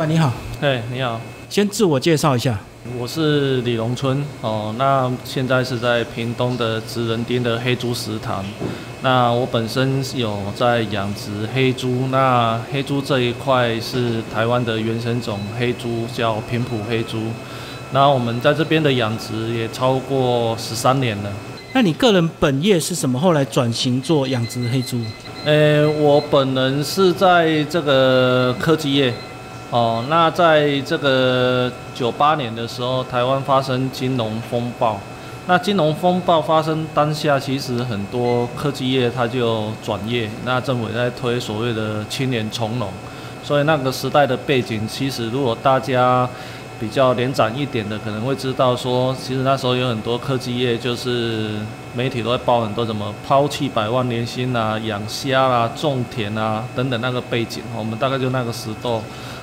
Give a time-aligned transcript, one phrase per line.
[0.00, 0.32] 板你好，
[0.62, 1.20] 哎，你好，
[1.50, 2.58] 先自我介绍一下。
[2.98, 8.42] 我是李龙春哦，那现在是在屏东的职人町的黑猪食堂。
[9.02, 17.24] 那我本身有在养殖黑猪，那黑猪这一块是台湾的原生种黑猪，叫平埔黑猪。
[17.92, 21.30] 那我们在这边的养殖也超过十三年了。
[21.74, 23.20] 那你个人本业是什么？
[23.20, 24.98] 后来转型做养殖黑猪？
[25.44, 29.12] 呃，我本人是在这个科技业。
[29.70, 34.98] 哦，那在这个九八年的时候，台湾发生金融风暴。
[35.46, 40.28] 那金融风暴发生当下，其实很多科技业它就转业。
[40.44, 42.88] 那政府也在推所谓的青年从农，
[43.44, 46.28] 所以那个时代的背景，其实如果大家
[46.80, 51.52] 比较连展一点的，可能会知道说，其实那时候有很多科技业，就是
[51.94, 57.62] 媒体都在报很多什么抛弃百万年薪啊、养虾啊、种田啊等等那个背景。
[57.76, 59.00] 我们大概就那个时候。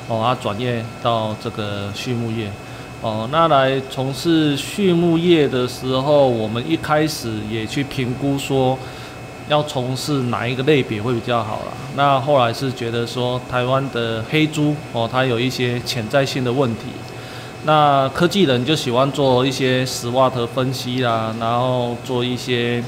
[0.07, 2.49] 哦，他转业到这个畜牧业，
[3.01, 8.77] 哦，那来从事畜牧业的时候，我们一开始也去评估说，
[9.49, 11.73] 要从事哪一个类别会比较好了。
[11.95, 16.83] 那后来是觉得说，台湾的黑猪哦，它有一些潜在性的问题。
[17.65, 22.81] 那科技人就喜欢做一些实瓦特分析啦，然后做一些。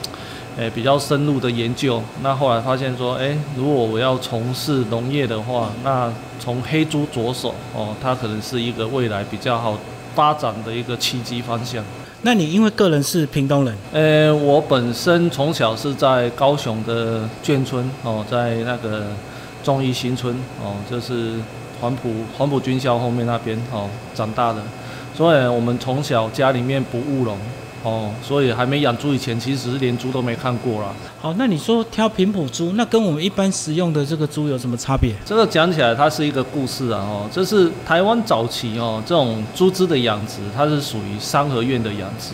[0.60, 9.78] 诶，比较深入的研究，那后来发现说，诶，如果我要从事农业的话，那从黑猪着手哦，它可能是一个未来比较好
[10.14, 11.82] 发展的一个契机方向。
[12.24, 19.04] 那你因为个人是屏东人，呃，我本身从小是在高雄的眷村哦，在那个
[19.64, 21.36] 中义新村哦，就是
[21.80, 24.62] 黄埔黄埔军校后面那边哦长大的，
[25.16, 27.38] 所以我们从小家里面不务农。
[27.82, 30.90] 哦，所以还没养猪以前，其实连猪都没看过啦。
[31.22, 35.14] 好，那你说挑平埔猪，那跟我们一般食用的这个猪有什么差别？
[35.26, 37.00] 这个讲起来，它是一个故事啊。
[37.00, 42.32] 哦，这是台湾早期哦，这种猪只的养殖，它是属于三合院的养殖。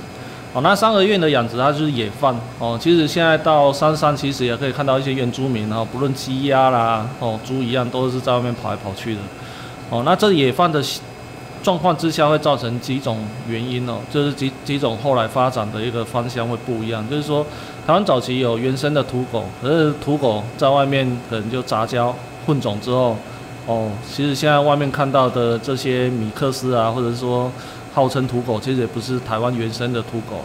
[0.53, 2.35] 哦，那三合院的养殖，它就是野放。
[2.57, 9.21] 哦，其实现在到山上，其实也可以看到一些原住民哦，不论鸡鸭啦，哦，猪一样，都是在外面跑来跑去的。
[9.91, 10.83] 哦，那这野放的。
[11.65, 13.17] 状况之下会造成几种
[13.49, 17.03] 原因哦，就是几几种后来发展的一个方向会不一样。
[17.09, 17.43] 就是说，
[17.87, 22.15] 台湾早期有原生的土狗，可是土狗在外面可能就杂交
[22.45, 23.17] 混种之后，
[23.65, 27.51] 哦，其实现在外面看到的这些米克斯啊，或者说
[27.95, 30.41] 号称土狗，其实也不是台湾原生的土狗。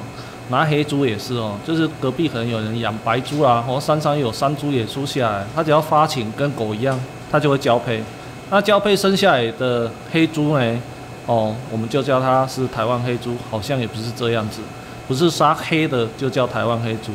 [0.48, 6.98] 拿黑猪也是哦，就是隔壁可能有人养白猪啊，或山上有山猪也出下来，它只要发情跟狗一样，
[7.30, 8.02] 它就会交配。
[8.48, 10.80] 那交配生下来的黑猪呢？
[11.30, 14.60] 哦，我们就叫它是台湾黑猪，好像也不是这样子，
[15.06, 17.12] 不是杀黑的就叫台湾黑猪。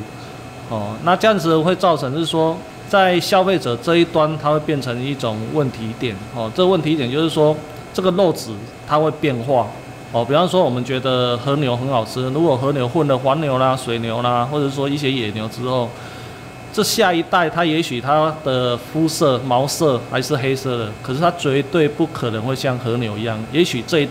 [0.70, 2.56] 哦，那这样子会造成是说，
[2.88, 6.16] 在消费者这一端，它会变成一种问题点。
[6.34, 7.54] 哦，这问题点就是说，
[7.94, 8.52] 这个肉质
[8.88, 9.68] 它会变化。
[10.14, 15.90] 哦，比方说我们觉得和牛很好吃，如果和牛混了黄牛啦、水牛啦，或者说一些野牛之后。
[16.76, 23.42] 这下一代，它也许它的肤色毛色还是黑色的，可是它绝对不可能会像和牛一样。
[23.50, 24.06] 也许这，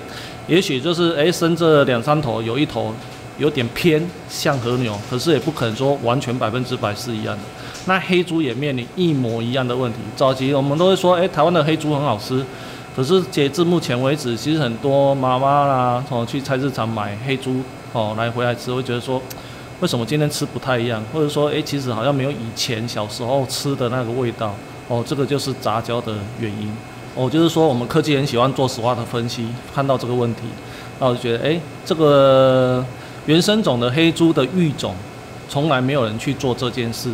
[0.46, 2.94] 也许就是哎生这两三头，有一头
[3.36, 7.42] 有点偏像和牛，可是也不可能说完全百分之百是一样的。
[7.84, 9.98] 那黑猪也面临一模一样的问题。
[10.16, 12.42] 早期我们都会说，哎，台湾的黑猪很好吃，
[12.96, 17.60] 可是截至目前为止，其实很多妈妈啦，哦去菜市场买黑猪
[17.92, 19.20] 哦来回来吃，会觉得说。
[19.84, 21.04] 为什么今天吃不太一样？
[21.12, 24.54] 或者说，诶，其实好像没有以前小时候吃的那个味道
[24.88, 25.04] 哦。
[25.06, 26.74] 这个就是杂交的原因
[27.14, 27.28] 哦。
[27.28, 30.44] 就是说，我们科技人喜欢做实话的分析，看到这个问题，
[30.98, 32.82] 那我就觉得，诶，这个
[33.26, 34.94] 原生种的黑猪的育种，
[35.50, 37.12] 从来没有人去做这件事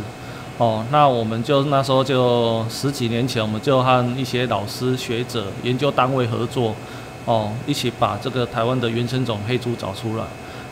[0.59, 0.86] 哦。
[0.92, 6.72] 那我们就那时候就十几年前，我们就和一些老师、学者、研究单位合作
[7.25, 10.22] 哦，一起把这个台湾的原生种黑猪找出来。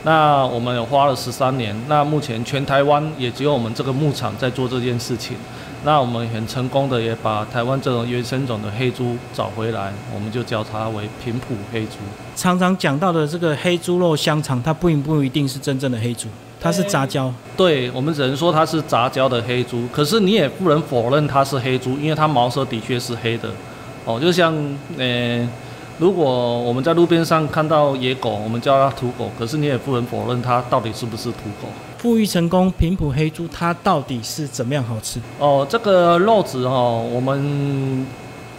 [0.05, 5.37] 那我们有花了十三年，那目前全台湾也只有我们这个牧场在做这件事情。
[5.85, 11.97] 那我们很成功的也把台湾这种原生种的黑猪找回来，我们就叫它为平埔黑猪。
[12.37, 16.29] 常常讲到的这个黑猪肉香肠，它并不一定是真正的黑猪，
[16.61, 17.33] 它是杂交。
[17.57, 23.49] 对，我们只能说它是杂交的黑猪，可是你也不能否认它是黑猪，因为它毛色的确是黑的。
[24.05, 24.55] 哦，就像
[24.97, 25.49] 呃。
[25.99, 31.69] 如果我们在路边上看到野狗，我们叫它土狗，可是你也不能否认它到底是不是土狗。
[31.99, 35.21] 富裕成功平埔黑猪，它到底是怎么样好吃？
[35.41, 38.07] 哦，这个肉质哦，我们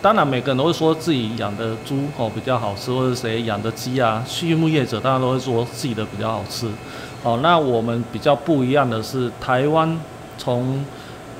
[0.01, 6.68] 当然每个人都会说自己养的猪哦比较好吃，或者谁养的鸡啊，畜牧业者当然都会说自己的比较好吃。
[7.24, 9.97] 哦，那我们比较不一样的是，台湾
[10.38, 10.83] 从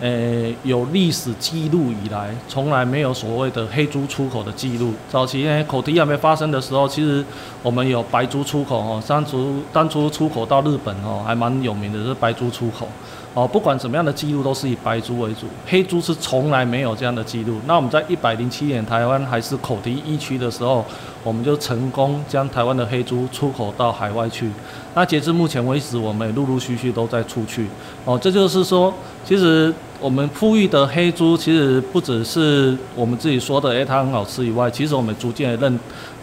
[0.02, 4.94] 呃，有历史记录以来，从来没有所谓的黑猪出口的记录。
[5.10, 7.24] 早期呢，口蹄疫还没发生的时候，其实
[7.62, 12.88] 我们有白猪出口哦，当初当初出口到日本哦，还蛮有名的，是白猪出口。
[13.36, 17.60] 哦，不管什么样的记录都是以白猪为主，黑猪是从来没有这样的记录。
[17.68, 20.84] 那我们在一百零七年台湾还是口蹄疫区的时候，
[21.24, 24.50] 我们就成功将台湾的黑猪出口到海外去。
[24.96, 27.68] 那截至目前为止，我们也陆陆续续都在出去。
[28.04, 28.92] 哦，这就是说，
[29.24, 35.80] 其实我们富裕的黑猪，其实不只是我们自己说的，诶，它很好吃以外，其实我们逐渐认。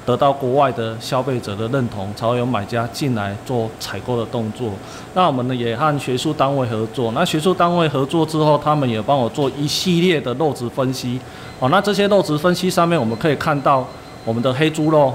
[0.06, 4.70] 得到国外的消费者的认同，才会有买家进来做采购的动作。
[5.14, 7.10] 那我们呢也和学术单位合作。
[7.10, 11.18] 那学术单位合作之后，他们也帮我做一系列的肉质分析。
[11.58, 13.84] 哦，那这些肉质分析上面，我们可以看到
[14.24, 15.12] 我们的黑猪肉。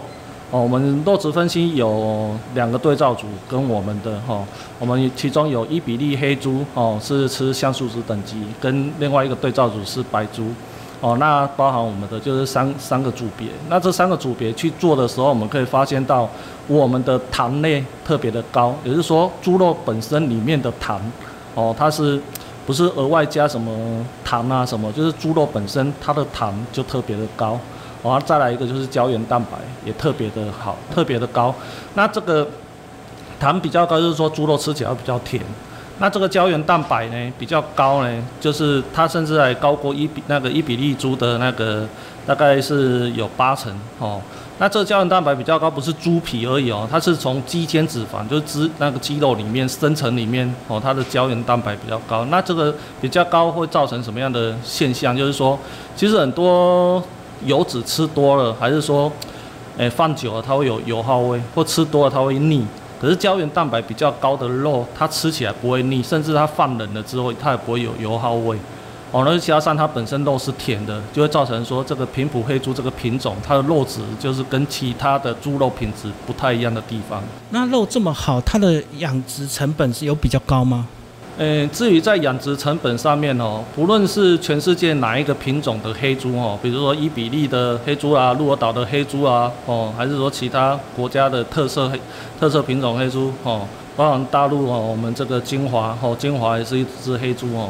[0.52, 4.44] 哦，我们肉质分析有两个对照组跟我们的哈，
[4.80, 10.48] 我们其中有一比例黑猪哦是吃香树脂等级，跟另外一个对照组是白猪。
[11.00, 16.30] 哦，那包含我们的就是三三个组别，那这三个组别去做的时候，我们可以发现到
[16.68, 21.02] 我们的糖类特别的高，也就是说猪肉本身里面的糖，
[21.56, 22.22] 哦，它是
[22.68, 27.60] 不是额外加什么糖啊什么，就是猪肉本身它的糖就特别的高，
[28.04, 31.54] 然后再来一个就是胶原蛋白也特别的好，特别的高，
[31.94, 32.48] 那这个
[33.40, 35.42] 糖比较高，就是说猪肉吃起来比较甜。
[36.00, 41.88] 那这个胶原蛋白呢比较高呢，就是它甚至还高过一比那个一比例猪的那个，
[42.26, 44.20] 大概是有八成哦。
[44.58, 52.26] 那这个胶原蛋白比较高，不是猪皮而已哦，它是从肌间脂肪，就是脂那个肌肉里面深层里面哦，它的胶原蛋白比较高。
[52.26, 55.16] 那这个比较高会造成什么样的现象？
[55.16, 55.58] 就是说，
[55.96, 57.04] 其实很多
[57.46, 59.12] 油脂吃多了，还是说，
[59.78, 62.66] 诶放久了它会有油耗味，或吃多了它会腻。
[63.00, 68.58] 可是胶原蛋白比较高的肉，它吃起来不会腻，甚至它放冷了之后，它也不会有油耗味。
[69.12, 77.22] 哦，那加上它本身肉是甜的，就会造成说这个平埔黑猪这个品种，它的肉质就是跟其他的猪肉品质不太一样的地方。
[77.50, 80.88] 那肉这么好，它的养殖成本是有比较高吗？
[81.38, 92.00] 嗯，至于在养殖成本上面哦，不论是全世界哪一个品种的黑猪哦，比如说伊比利的黑猪啊，鹿儿岛的黑猪啊，哦，还是说其他国家的特色黑
[92.40, 93.62] 特色品种黑猪哦，
[93.96, 97.70] 包含大陆哦，我们这个金华哦，金华也是一只黑猪哦，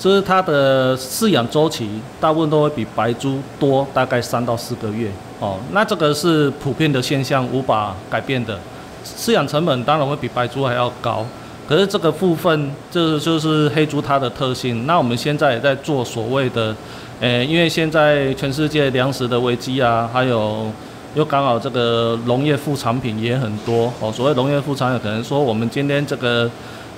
[0.00, 8.58] 这是它的饲养周期大部分都会比白猪多大概三到四个月哦，那这个是普遍的现象，无法改变的，
[9.04, 11.24] 饲养成本当然会比白猪还要高。
[11.68, 14.86] 可是这个部分，这就是黑猪它的特性。
[14.86, 16.74] 那我们现在也在做所谓的，
[17.20, 20.66] 诶，因为现在全世界粮食的危机啊，还有
[21.14, 24.12] 又刚好这个农业副产品也很多哦。
[24.12, 26.50] 所谓农业副产品，可能说我们今天这个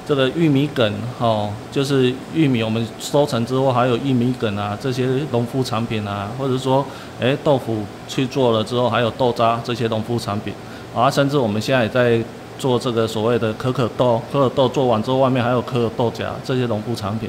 [0.08, 6.84] 这个玉米梗哦，就是玉米我们收成之后还有玉米梗啊，这些农副产品啊，或者说
[7.20, 10.52] 诶豆腐去做了之后还有豆渣这些农副产品
[10.96, 12.24] 啊，甚至我们现在也在。
[12.58, 17.28] 做这个所谓的可可豆，可可豆做完之后，外面还有可可豆荚这些农副产品。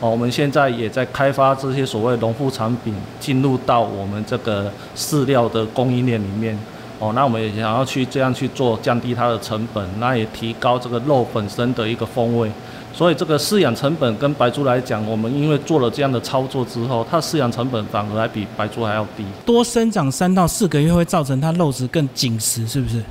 [0.00, 6.58] 哦，我们现在也在开发这些所谓农副产品，进入到我们这个饲料的供应链里面。
[6.98, 12.50] 哦，那我们也想要去这样去做，降低它的成本，那也提高这个肉本身的一个风味。
[12.94, 19.24] 所以这个饲养成本跟白猪来讲，我们因为做了这样的操作之后，它饲养成本反而还比白猪还要低。
[19.44, 23.02] 多生长三到四个月会造成它肉质更紧实，是不是？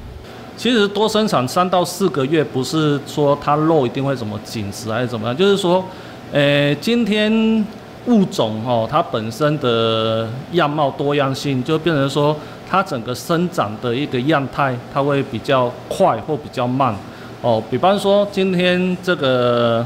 [0.57, 5.83] 其实多生产三到四个月，不是说它肉一定会怎么紧实还是怎么样，就是说，
[6.31, 7.65] 呃，今天
[8.05, 12.35] 物种哦，它本身的样貌多样性，就变成说
[12.69, 16.95] 它整个生长的一个样态，它会比较快或比较慢
[17.41, 17.62] 哦。
[17.69, 19.85] 比方说今天这个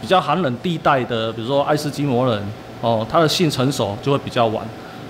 [0.00, 2.42] 比较寒冷地带的，比如说爱斯基摩人
[2.80, 4.64] 哦，它的性成熟就会比较晚；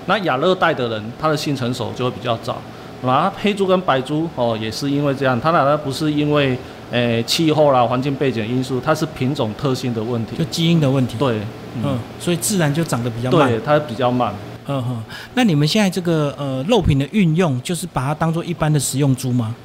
[0.05, 2.57] 那亚热带的人，它的性成熟就会比较早。
[3.05, 6.57] 啊，黑猪跟白猪哦，也是因为这样，它俩它不是因为
[6.91, 11.15] 诶气候啦、环境背景因素，它是品种特性的问题，就基因的问题。
[11.17, 11.39] 对，
[11.83, 13.49] 嗯，所以自然就长得比较慢。
[13.49, 14.33] 对，它比较慢。
[14.69, 15.01] 嗯哼，
[15.33, 19.55] 那你们现在这个呃肉品的运用，就是把它当做一般的食用猪吗？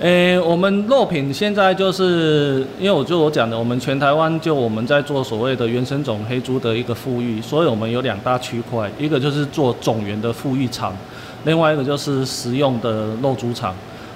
[0.00, 10.96] 诶，我们肉品现在就是因为我就我讲的，我们全台湾就我们在做所谓的原生种黑猪的一个富裕，所以我们有两大区块，一个就是做种源的富裕厂。
[11.44, 13.74] 另外一个就是食用的肉猪场，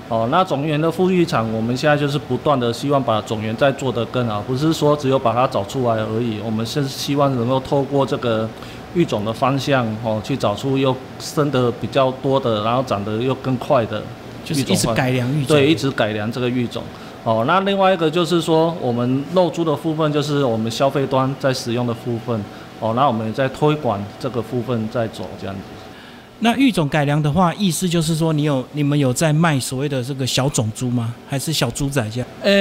[0.08, 8.48] 哦，那种源的富裕场，我们现在就是不断的希望把种源再做得更好，不是说只有把它找出来而已，我们是希望能够透过这个
[8.94, 14.02] 育种的方向，哦，去找出又生的比较多的，然后长得又更快的，
[14.44, 16.82] 就是一直改良育种，对，一直改良这个育种。
[17.24, 22.44] 哦，那另外一个就是说，我们肉猪的部分就是我们消费端在使用的部分。
[22.80, 25.60] 哦，那我们在推广这个部分在走这样子。
[26.44, 31.14] 那育种改良的话，意思就是说，你有你们有在卖所谓的这个小种猪吗？
[31.28, 32.28] 还是小猪仔这样？
[32.42, 32.52] 呃，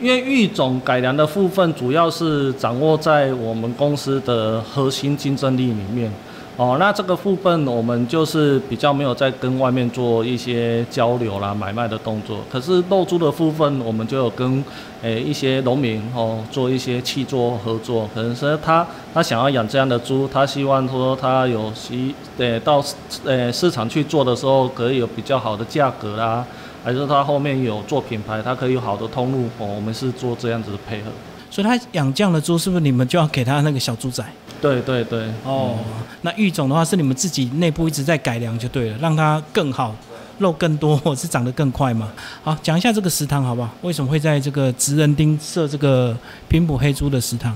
[0.00, 6.10] 因为育种改良的部分主要是掌握在我们公司的核心竞争力里面。
[6.58, 12.40] 哦，那这个部分我们就是比较没有在跟外面做一些交流啦、买卖的动作。
[12.50, 14.64] 可是肉猪的部分，我们就有跟
[15.00, 18.10] 诶一些农民哦做一些契作合作。
[18.12, 18.84] 可能是他
[19.14, 22.82] 他想要养这样的猪，他希望说他有希诶到
[23.24, 26.44] 诶市场去做的时候，可以有比较好的价格啦，
[26.82, 29.66] 还是他后面有做品牌，他可以有好的通路哦。
[29.76, 31.10] 我们是做这样子的配合。
[31.52, 34.24] 所以他养这样的猪，是不是你们就要给他那个小猪仔？
[34.60, 35.78] 对对对，哦，
[36.22, 39.94] 那育种的话是你们自己内部一直在改良就对了，让它更好，
[40.38, 42.12] 肉更多，或是长得更快嘛。
[42.42, 43.70] 好，讲一下这个食堂好不好？
[43.82, 46.16] 为什么会在这个职人丁设这个
[46.48, 47.54] 平埔黑猪的食堂？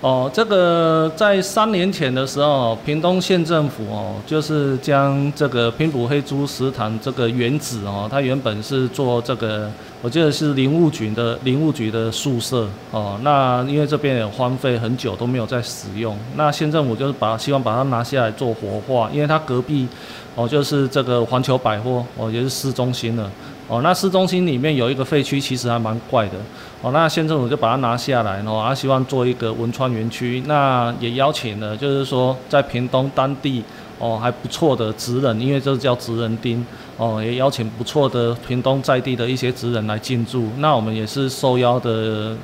[0.00, 9.68] 哦，这个在三年前的时候，屏东县政府哦，就是将这个平埔黑猪食堂这个原址哦，它原本是做这个，
[10.00, 13.18] 我记得是林务局的林务局的宿舍哦。
[13.22, 19.88] 那因为这边也荒废很久都没有在使用，那县政府就是把希望把它拿下来做活化，因为它隔壁
[20.36, 23.28] 哦就是这个环球百货哦，也是市中心了。
[23.68, 26.38] 哦，那市中心里面有一个废墟，其实还蛮怪的。
[26.80, 30.42] 哦，那县政府就把它拿下来，哦，他希望做一个文创园区。
[30.46, 33.62] 那也邀请了，就是说在屏东当地
[33.98, 36.64] 哦还不错的职人，因为这叫职人町。
[36.96, 40.48] 哦，也邀请不错的屏东在地的一些职人来进驻。
[40.60, 42.34] 那我们也是受邀的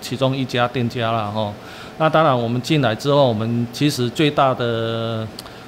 [0.00, 1.52] 其中一家店家了，哈。
[1.98, 5.24] 那当然，我们进来之后，我们其实最大的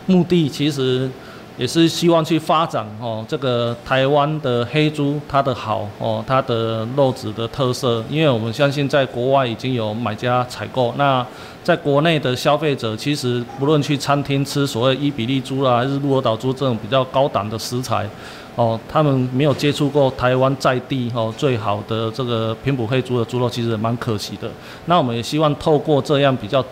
[0.06, 1.08] 目的其实。
[1.56, 11.26] 也是希望去发展哦，这个台湾的黑猪它的好哦，它的肉质的特色，因为我们相信在国外已经有买家采购，那
[11.64, 18.08] 在国内的消费者其实不论去餐厅吃所谓伊比利猪啦，还是鹿儿岛猪这种比较高档的食材，
[18.56, 24.50] 哦，他们没有接触过台湾在地哦最好的这个平埔黑猪的猪肉，其实蛮可惜的。
[24.86, 26.64] 那我们也希望透过这样比较。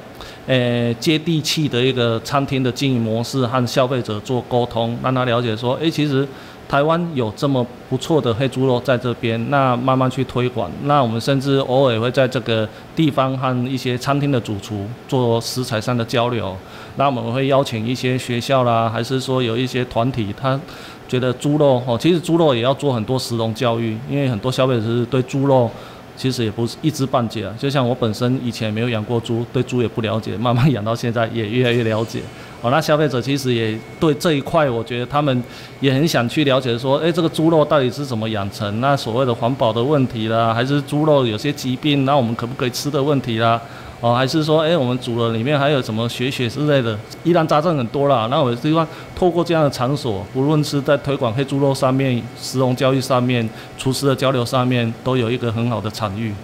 [0.46, 6.28] 呃，接地气的一个餐厅的经营模式和消费者做沟通，让他了解说，哎，其实
[6.68, 10.70] 台湾有这么不错的黑猪肉在这边，那慢慢去推广。
[10.82, 16.54] 那我们甚至偶尔会在这个地方和一些餐厅的主厨做食材上的交流。
[16.96, 20.60] 那我们会邀请一些学校啦，还是说有一些团体，他
[21.08, 25.70] 觉得猪肉哦，其实猪肉也要做很多食农教育，因为很多消费者是对猪肉。
[26.16, 32.20] 其实也不是一知半解啊，就像我本身以前没有养过猪，对猪也不了解，慢慢养到现在也越来越了解。
[32.62, 35.42] 哦，那消费者其实也对这一块，我觉得他们
[35.80, 38.80] 也很想去了解，说，哎，这个猪肉到底是怎么养成？
[38.80, 43.60] 那所谓的环保的问题啦，还是猪肉有些疾病，那我们可不可以吃的问题啦？
[44.04, 48.28] 哦，还是说，哎，我们煮了里面还有什么血血之类的，疑难杂症很多啦。
[48.30, 56.34] 那我希望透过这样的场所，不论是在推广黑猪肉上面、食农教育上面、厨师的交流上面，都有一个很好的场域。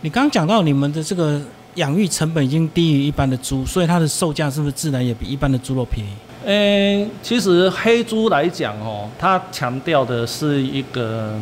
[0.00, 1.38] 你刚刚讲到你们的这个
[1.74, 6.10] 养育成本已经低于一般的猪，所以它的售价是不是自然也比一般的猪肉便宜？
[6.46, 11.38] 嗯，其实黑猪来讲哦，它强调的是一个。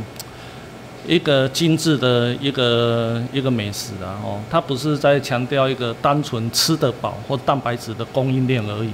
[1.06, 8.90] 一个精致的一个一个美食啊，哦，它不是在强调一个单纯吃得饱或蛋白质的供应链而已，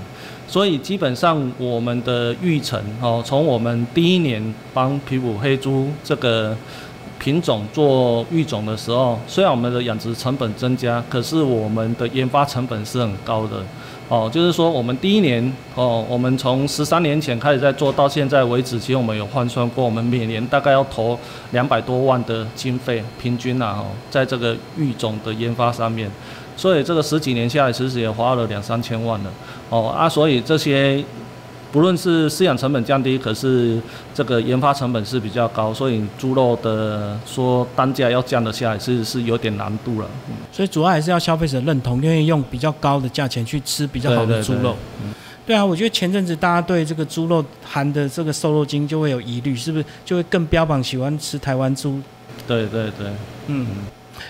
[0.47, 6.57] 所以基本上我们的育成哦，从我们第一年帮皮普黑猪这个
[7.19, 13.63] 品种做育种的时候，虽然我们的养殖成本增加，可是我们的研发成本是很高的。
[14.09, 21.19] 哦，就是说我们第一年哦，我们从十三年前开始在做到现在为止，其实我们有换算过，我们每年大概要投
[21.51, 26.11] 两百多万的经费，平均啊，哦，在这个育种的研发上面，
[26.57, 29.31] 所以这个十几年下来，其实也花了两三千万了。
[29.71, 31.05] 哦啊，所以这些。
[31.73, 33.79] 不论是饲养成本降低，可是
[34.15, 40.09] 这个研发成本是比较高，所以猪肉的说单价要降得下来，其实是有点难度了。
[40.51, 44.75] 所以主要还是要消费者认同，愿意用比较高的价钱去吃比较好的猪肉。
[45.45, 52.01] 对啊，我觉得前阵子大家对这个猪肉含的这个瘦肉精就会有疑虑，是不是就会更标榜喜欢吃台湾猪？
[52.49, 53.07] 对对对，
[53.47, 53.67] 嗯，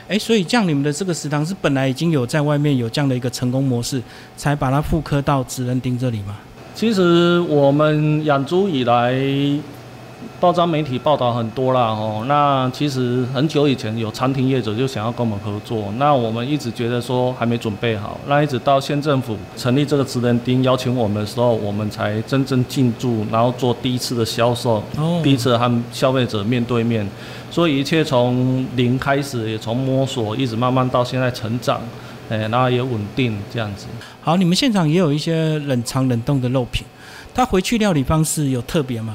[0.08, 4.02] 哎，所以这样你们的这个食堂是本来已经有在外面有这样的一个成功模式，
[4.36, 6.36] 才把它复刻到职人丁这里吗？
[6.76, 9.18] 其实我们养猪以来，
[10.38, 24.82] 报章媒体报道很多啦，哦，那其实很久以前有餐厅业者就想要跟我们合作，那我们一直觉得说还没准备好，那一直到县政府成立这个职人丁邀请我们的时候，我们才真正进驻，然后做第一次的销售，
[25.22, 27.08] 第一次和消费者面对面，
[27.50, 31.80] 所以一切从零开始，也从摸索一直慢慢到现在成长，
[32.28, 33.86] 哎，然后也稳定这样子。
[34.20, 36.84] 好，你们现场也有一些冷藏冷冻的肉品，
[37.34, 39.14] 它回去料理方式有特别吗？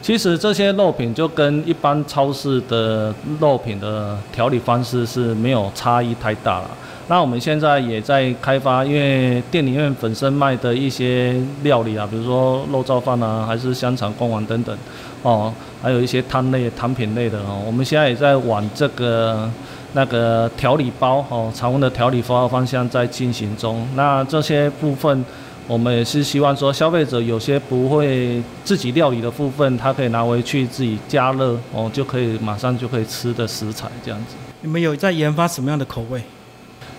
[0.00, 6.70] 其实这些肉品就跟一般超市的肉品的调理方式是没有差异太大了。
[7.06, 14.76] 那我们现在也在开发，因为店里面本身卖的一些料理啊，比如说肉燥饭啊，还是香肠、贡丸等等，
[15.22, 19.48] 哦，还有一些汤类、汤品类的哦，我们现在也在往这个
[19.92, 23.86] 那个调理包哦，常温的调理包方向在进行中。
[23.94, 25.24] 那这些部分。
[25.68, 34.34] 我们也是希望说，消费者有些不会自己料理的部分，他可以拿回去自己加热，哦，就可以马上就可以吃的食材这样子。
[34.60, 36.20] 你们有在研发什么样的口味？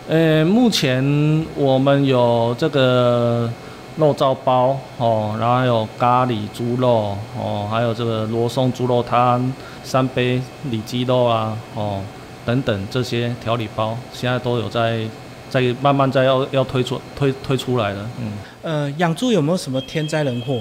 [0.08, 3.52] 呃，目前我们有这个
[3.98, 12.02] 肉燥包，哦，然后还有咖喱猪肉，哦，还有这个罗宋猪肉汤、三杯里脊肉啊，哦，
[12.46, 15.06] 等等这些调理包，现在都有在。
[15.50, 18.32] 在慢慢在要要推出推推出来了，嗯，
[18.64, 20.60] 呃，养猪有没有什么天灾人祸？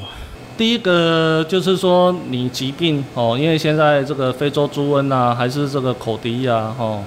[0.54, 7.02] 第一个就是说你疾病哦，因为现在这个非洲猪瘟啊，还是这个口蹄啊，哦，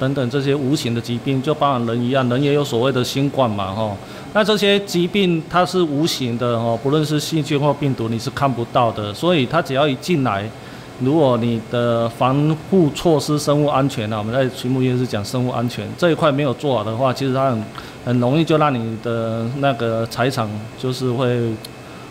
[0.00, 3.96] 等等这些无形的疾病，就包含人一样，人也有所谓的新冠嘛，哈，
[4.32, 10.50] 那这些疾病它是无形的哦，不论是细菌或病毒，你是看不到的，所以它只要一进来。
[11.00, 14.18] 如果你的防护措施、生物安全呢？
[14.18, 17.64] 我们在群牧业是讲生物安全这一块没有做好的话，其实它很
[18.04, 21.52] 很容易就让你的那个财产就是会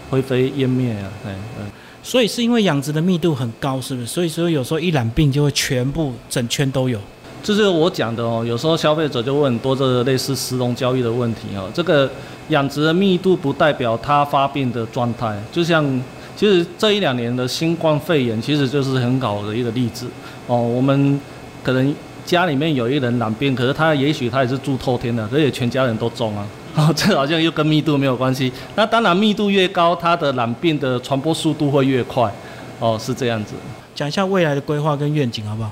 [0.09, 1.11] 灰飞烟灭啊！
[1.25, 1.65] 哎嗯，
[2.01, 4.07] 所以是因为养殖的密度很高，是不是？
[4.07, 6.97] 所以说有时候一染病就会全部整圈都有。
[7.43, 8.45] 这是我讲的哦。
[8.45, 11.69] 有时候消费者就问很多这类似食农交易的问题哦。
[11.73, 12.09] 这个
[12.47, 16.01] 养殖的密度不代表它发病的状态，就像。
[16.37, 20.05] 其实这一两年的新冠肺炎，其实就是很好的一个例子
[20.45, 20.61] 哦。
[20.61, 21.19] 我们
[21.63, 21.95] 可能
[22.27, 26.47] 家里面有一人染病，可是他也许他也是住透天的，而且全家人都中啊。
[26.77, 28.53] 哦，这好像又跟密度没有关系。
[28.75, 32.31] 那当然，密度越高，它的染病的传播速度会越快。
[32.79, 33.55] 哦，是这样子。
[33.95, 35.71] 讲一下未来的规划跟愿景好不好？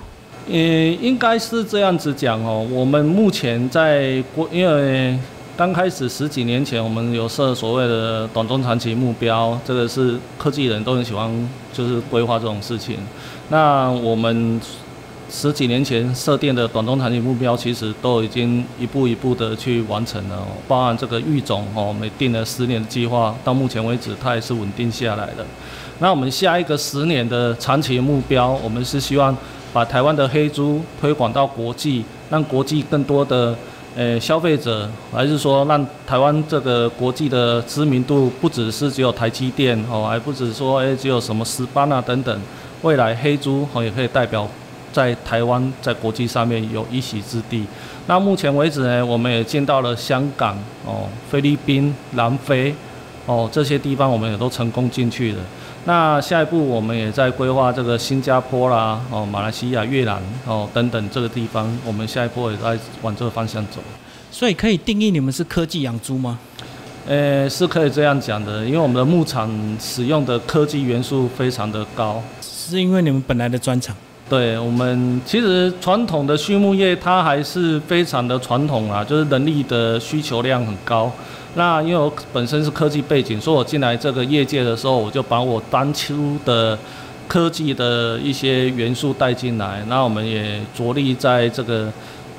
[0.50, 0.56] 呃，
[1.00, 2.66] 应该是这样子讲哦。
[2.72, 5.16] 我们目前在国，因为。
[5.58, 11.32] 刚开始十几年前，我们有设所谓的短中长期目标，这个是科技人都很喜欢，
[11.72, 12.98] 就是规划这种事情。
[13.48, 14.60] 那我们
[15.30, 20.46] 十几年前设定的短中长期目标，其实都已经一步一步的去完成了。
[20.68, 25.46] 包含这个育种哦，我们定了十年的计划，到目前为止它也是稳定下来的。
[26.00, 29.34] 那我们下一个十年的长期目标，我们是希望
[29.72, 33.56] 把台湾的黑猪推广到国际，让国际更多的。
[33.98, 42.42] 呃，消费者还是说让台湾这个国际的知名度不只是只有台积电哦，还不止说哎只有什么石斑啊等等，
[42.82, 44.46] 未来黑猪哦也可以代表
[44.92, 47.66] 在台湾在国际上面有一席之地。
[48.08, 52.76] 那目前为止呢，我们也见到了香港哦、菲律宾、南非
[53.26, 55.40] 哦这些地方，我们也都成功进去了。
[55.88, 63.80] 那下一步我们也在规划这个新加坡啦、哦马来西亚、越南哦等等这个地方，我们下一步也在往这个方向走。
[64.32, 66.40] 所以可以定义你们是科技养猪吗？
[67.08, 69.48] 呃，是可以这样讲的，因为我们的牧场
[69.80, 73.96] 使用的科技元素非常的高，是因为你们本来的专长。
[74.28, 81.12] 对我们其实传统的畜牧业它还是非常的传统啊，就是人力的需求量很高。
[81.56, 86.78] 那因为我本身是科技背景，所以我进来这个业界的时候，我就把我当初的
[87.28, 89.82] 科技的一些元素带进来。
[89.88, 91.90] 那我们也着力在这个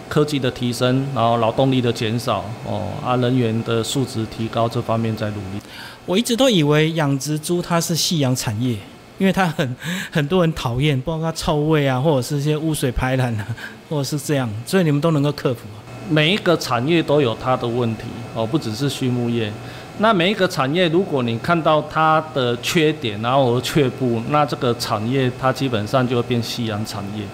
[0.09, 5.61] 科技的提升，然后劳动力的减少，哦，啊，人员的素质提高这方面在努力。
[6.05, 8.76] 我一直都以为养殖猪它是夕阳产业，
[9.18, 9.76] 因为它很
[10.12, 13.46] 很多人讨厌，包括它臭味啊，或者是一些污水排染啊，
[13.88, 15.61] 或者是这样，所以你们都能够克服。
[16.09, 19.53] 每一个产业都有它的问题哦，不只是畜牧业。
[19.99, 27.25] 那每一个产业，如果你看到它的缺点，然后而却步，那这个产业它基本上就会变夕阳产业。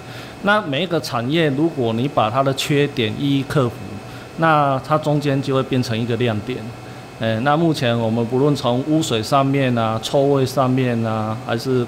[0.42, 3.74] 那每一个产业，如果你把它的缺点一一克服，
[4.38, 6.58] 那它中间就会变成一个亮点。
[7.18, 11.84] 诶，那目前我们不论从污水上面啊、臭味上面啊，还是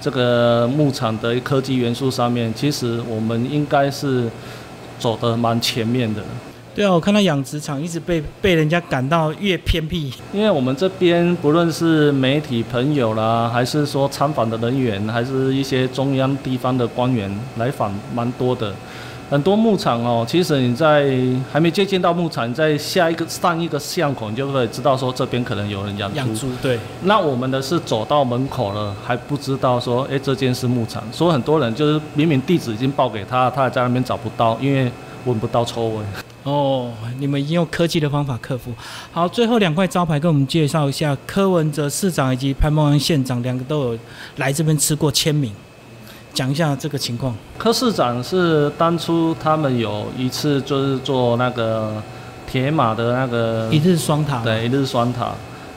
[0.00, 4.28] 这个牧场的科技元素上面，其实我们应该是。
[4.98, 6.22] 走的蛮前面的，
[6.74, 18.74] 对啊，我看到养殖场一直被被人家赶到越偏僻，因为我们这边不论是媒体朋友啦，还是说参访的人员，还是一些中央地方的官员来访，蛮多的。
[19.30, 21.10] 很多牧场哦，其实你在
[21.50, 26.48] 还没接近到牧场，在下一个上一个巷口，你就会知道说这边可能有人养养猪。
[26.62, 31.02] 对，那我们的是走到门口了，还不知道说，哎，这间是牧场。
[31.10, 34.92] 所以很多人就是明明地址已经报给他，他还在那边找不到，因为
[35.24, 36.04] 闻不到臭味。
[36.44, 38.70] 哦，你们已经用科技的方法克服。
[39.10, 43.98] 好，最后两块招牌跟我们介绍一下，柯文哲市长以及潘孟安县长两个都有
[44.36, 45.50] 来这边吃过签名。
[46.34, 47.34] 讲一下这个情况。
[47.56, 51.94] 柯市长是当初他们有一次就是做那个
[52.46, 55.32] 铁马的那个一日双塔，对，一日双塔。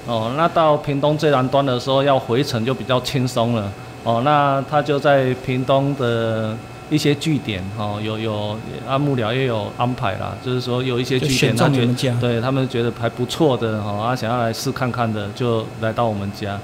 [0.08, 3.72] 哦，那到屏东最南端的时候要回程就比较轻松了。
[4.04, 6.56] 哦，那他就在屏东的
[6.90, 16.58] 一些据点，哦，有有阿木寮也有安排啦，就是说有一些据点，他觉得对他们觉得还不错的，哦，他想要来试看看的，就来到我们家。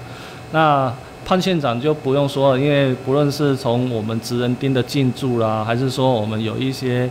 [0.54, 0.90] 那
[1.26, 7.10] 潘县长就不用说了，因为不论是从我们职人町的进驻啦，还是说我们有一些，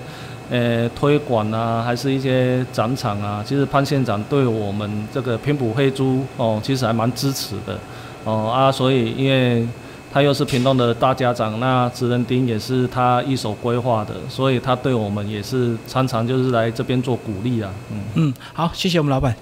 [0.51, 7.79] 呃，推广啊，还是一些展场啊，其实潘县长对我们这个平埔黑猪哦，其实还蛮支持的，
[8.25, 9.67] 哦啊，所以因为
[10.13, 19.35] 他又是屏东的大家长，那职人町也是他一手规划的，所以他对我们也是常常就是来这边做鼓励啊，嗯嗯，好，谢谢我们老板。